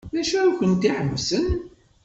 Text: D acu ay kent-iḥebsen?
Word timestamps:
D 0.13 0.15
acu 0.21 0.35
ay 0.41 0.51
kent-iḥebsen? 0.59 1.45